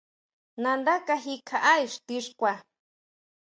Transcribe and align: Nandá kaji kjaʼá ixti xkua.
Nandá 0.63 0.93
kaji 1.07 1.33
kjaʼá 1.47 1.71
ixti 1.85 2.15
xkua. 2.25 2.53